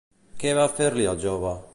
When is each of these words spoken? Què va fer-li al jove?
Què 0.43 0.53
va 0.59 0.63
fer-li 0.79 1.05
al 1.11 1.19
jove? 1.27 1.53